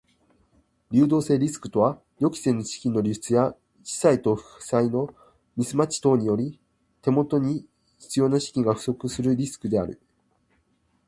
[0.89, 5.13] 流動性リスクとは予期せぬ資金の流出や資産と負債の
[5.55, 6.59] ミスマッチ等により
[7.03, 7.67] 手元に
[7.99, 10.01] 必要な資金が不足するリスクである。